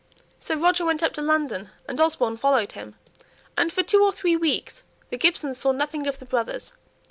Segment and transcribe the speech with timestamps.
[0.39, 2.95] So Roger went up to London and Osborne followed him,
[3.55, 4.81] and for two or three weeks
[5.11, 6.73] the Gibsons saw nothing of the brothers.